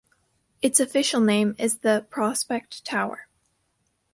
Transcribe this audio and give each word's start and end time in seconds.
Its 0.63 0.79
official 0.79 1.21
name 1.21 1.55
is 1.59 1.77
The 1.81 2.07
Prospect 2.09 2.83
Tower. 2.83 3.27